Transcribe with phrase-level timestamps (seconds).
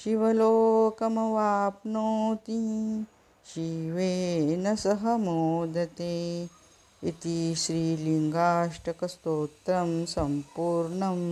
[0.02, 1.00] शिवलोकमवाप्नोति
[3.52, 6.16] शिवेन सह मोदते
[7.10, 11.24] इति श्रीलिङ्गाष्टकस्तोत्रं सम्पूर्णम्